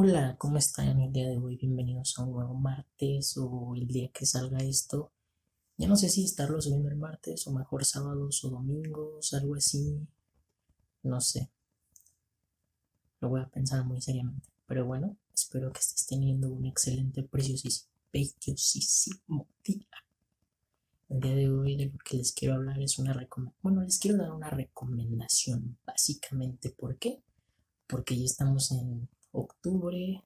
[0.00, 1.56] Hola, ¿cómo están el día de hoy?
[1.56, 5.10] Bienvenidos a un nuevo martes o el día que salga esto.
[5.76, 10.06] Ya no sé si estarlo subiendo el martes o mejor sábados o domingos, algo así.
[11.02, 11.50] No sé.
[13.18, 14.48] Lo voy a pensar muy seriamente.
[14.68, 19.88] Pero bueno, espero que estés teniendo un excelente, preciosísimo, preciosísimo día.
[21.08, 23.60] El día de hoy de lo que les quiero hablar es una recomendación.
[23.62, 26.70] Bueno, les quiero dar una recomendación, básicamente.
[26.70, 27.20] ¿Por qué?
[27.88, 30.22] Porque ya estamos en octubre,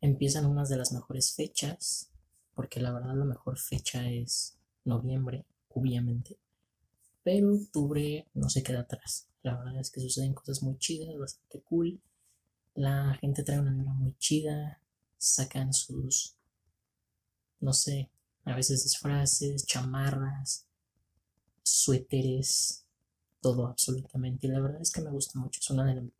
[0.00, 2.10] empiezan unas de las mejores fechas,
[2.54, 6.38] porque la verdad la mejor fecha es noviembre, obviamente.
[7.22, 9.28] Pero octubre no se queda atrás.
[9.42, 12.00] La verdad es que suceden cosas muy chidas, bastante cool.
[12.74, 14.80] La gente trae una vibra muy chida,
[15.16, 16.36] sacan sus,
[17.60, 18.10] no sé,
[18.44, 20.66] a veces disfraces, chamarras,
[21.62, 22.84] suéteres,
[23.40, 24.46] todo absolutamente.
[24.46, 25.60] Y la verdad es que me gusta mucho.
[25.60, 26.10] Es una de,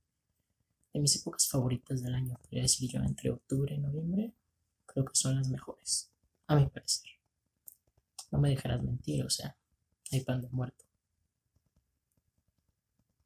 [1.01, 4.33] mis épocas favoritas del año, podría decir yo, entre octubre y noviembre.
[4.87, 6.11] Creo que son las mejores,
[6.47, 7.11] a mi parecer.
[8.31, 9.57] No me dejarás mentir, o sea,
[10.11, 10.85] hay pan de muerto.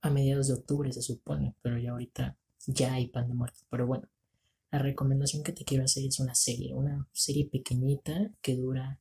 [0.01, 3.61] A mediados de octubre se supone, pero ya ahorita ya hay pan de muerto.
[3.71, 4.09] Pero bueno,
[4.71, 9.01] la recomendación que te quiero hacer es una serie, una serie pequeñita que dura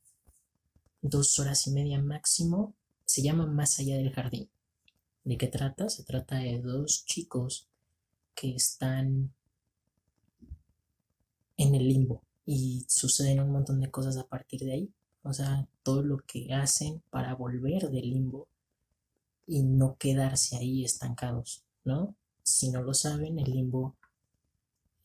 [1.02, 2.76] dos horas y media máximo.
[3.06, 4.50] Se llama Más allá del jardín.
[5.24, 5.90] ¿De qué trata?
[5.90, 7.71] Se trata de dos chicos
[8.42, 9.32] que están
[11.58, 14.94] en el limbo y suceden un montón de cosas a partir de ahí.
[15.22, 18.48] O sea, todo lo que hacen para volver del limbo
[19.46, 22.16] y no quedarse ahí estancados, ¿no?
[22.42, 23.96] Si no lo saben, el limbo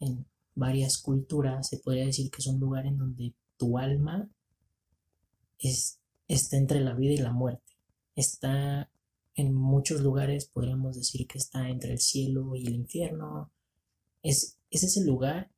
[0.00, 4.30] en varias culturas, se podría decir que es un lugar en donde tu alma
[5.58, 7.74] es, está entre la vida y la muerte.
[8.14, 8.88] Está
[9.36, 13.52] en muchos lugares, podríamos decir que está entre el cielo y el infierno.
[14.22, 15.50] Es, es ese lugar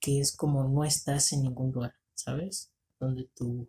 [0.00, 2.70] que es como no estás en ningún lugar, ¿sabes?
[3.00, 3.68] Donde tú...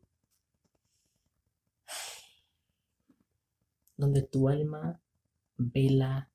[3.98, 5.02] Donde tu alma
[5.58, 6.30] vela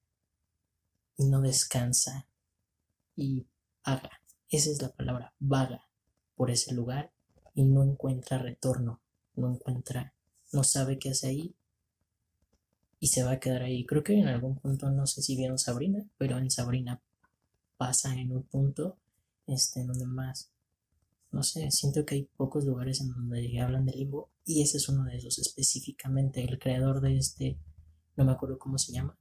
[1.19, 2.27] y no descansa
[3.15, 3.47] y
[3.85, 4.11] vaga.
[4.49, 5.87] Esa es la palabra, vaga
[6.35, 7.13] por ese lugar
[7.55, 9.01] y no encuentra retorno,
[9.37, 10.15] no encuentra,
[10.53, 11.55] no sabe qué hace ahí
[13.01, 13.85] y se va a quedar ahí.
[13.87, 17.01] Creo que en algún punto, no sé si vieron Sabrina, pero en Sabrina
[17.77, 18.99] pasa en un punto
[19.47, 20.53] este, en donde más,
[21.33, 24.89] no sé, siento que hay pocos lugares en donde hablan de limbo y ese es
[24.89, 26.45] uno de esos específicamente.
[26.45, 27.59] El creador de este,
[28.17, 29.17] no me acuerdo cómo se llama,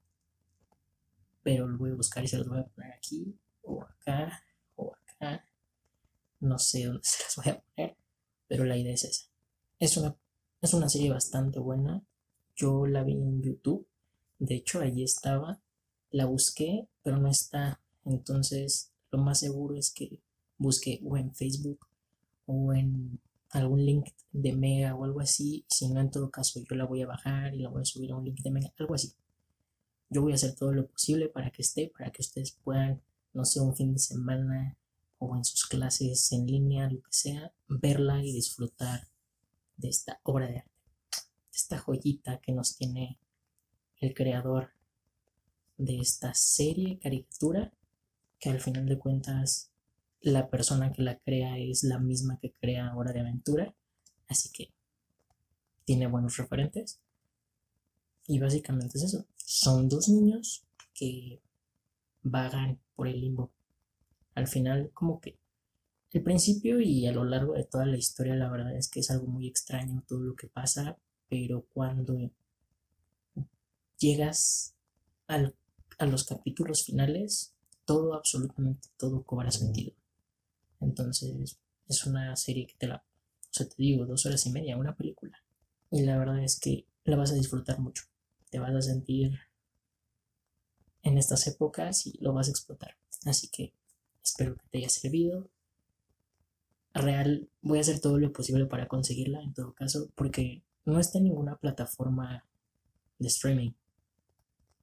[1.41, 4.43] pero lo voy a buscar y se los voy a poner aquí o acá
[4.75, 5.45] o acá.
[6.41, 7.97] No sé dónde se las voy a poner,
[8.47, 9.25] pero la idea es esa.
[9.79, 10.15] Es una,
[10.61, 12.03] es una serie bastante buena.
[12.59, 13.87] Yo la vi en YouTube.
[14.37, 15.61] De hecho, allí estaba.
[16.11, 17.79] La busqué, pero no está.
[18.03, 20.19] Entonces, lo más seguro es que
[20.57, 21.87] busque o en Facebook
[22.45, 23.21] o en
[23.51, 25.63] algún link de Mega o algo así.
[25.69, 28.11] Si no, en todo caso, yo la voy a bajar y la voy a subir
[28.11, 29.13] a un link de Mega, algo así.
[30.09, 33.01] Yo voy a hacer todo lo posible para que esté, para que ustedes puedan
[33.33, 34.77] no sé, un fin de semana
[35.17, 39.07] o en sus clases en línea, lo que sea, verla y disfrutar
[39.77, 40.71] de esta obra de arte,
[41.59, 43.19] esta joyita que nos tiene
[43.97, 44.71] el creador
[45.77, 47.73] de esta serie, caricatura,
[48.39, 49.71] que al final de cuentas
[50.21, 53.73] la persona que la crea es la misma que crea Hora de Aventura,
[54.27, 54.71] así que
[55.85, 56.99] tiene buenos referentes.
[58.27, 59.25] Y básicamente es eso.
[59.37, 61.41] Son dos niños que
[62.21, 63.51] vagan por el limbo.
[64.35, 65.39] Al final, como que
[66.11, 69.11] el principio y a lo largo de toda la historia, la verdad es que es
[69.11, 70.97] algo muy extraño todo lo que pasa,
[71.29, 72.31] pero cuando
[73.97, 74.75] llegas
[75.27, 77.53] a los capítulos finales,
[77.85, 79.93] todo, absolutamente todo cobra sentido.
[80.79, 81.57] Entonces,
[81.87, 84.95] es una serie que te la, o sea, te digo, dos horas y media, una
[84.95, 85.37] película.
[85.91, 88.03] Y la verdad es que la vas a disfrutar mucho.
[88.49, 89.39] Te vas a sentir
[91.03, 92.95] en estas épocas y lo vas a explotar.
[93.25, 93.73] Así que
[94.23, 95.49] espero que te haya servido.
[96.93, 101.17] Real, voy a hacer todo lo posible para conseguirla en todo caso, porque no está
[101.17, 102.45] en ninguna plataforma
[103.17, 103.71] de streaming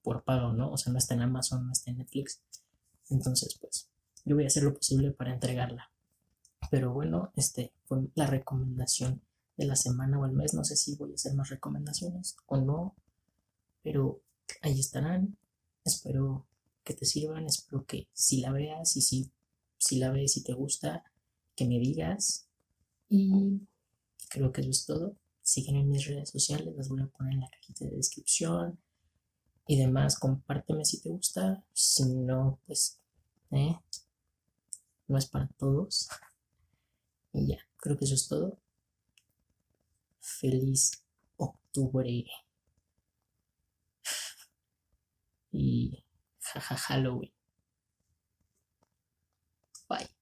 [0.03, 0.73] por pago, ¿no?
[0.73, 2.41] O sea, no está en Amazon, no está en Netflix.
[3.11, 3.88] Entonces, pues,
[4.25, 5.91] yo voy a hacer lo posible para entregarla.
[6.70, 9.23] Pero bueno, este fue la recomendación
[9.56, 10.55] de la semana o el mes.
[10.55, 12.94] No sé si voy a hacer más recomendaciones o no,
[13.82, 14.20] pero
[14.62, 15.37] ahí estarán.
[15.85, 16.47] Espero
[16.85, 19.32] que te sirvan, espero que si la veas y si,
[19.79, 21.05] si la ves y te gusta,
[21.55, 22.49] que me digas.
[23.09, 23.61] Y
[24.29, 27.40] creo que eso es todo sígueme en mis redes sociales, las voy a poner en
[27.40, 28.81] la cajita de descripción
[29.69, 30.19] y demás.
[30.19, 33.00] Compárteme si te gusta, si no, pues
[33.52, 33.78] ¿eh?
[35.06, 36.08] no es para todos.
[37.32, 38.58] Y ya, creo que eso es todo.
[40.19, 41.04] Feliz
[41.37, 42.25] octubre.
[45.52, 46.04] Y
[46.40, 47.32] jaja Halloween.
[49.88, 50.15] Bye.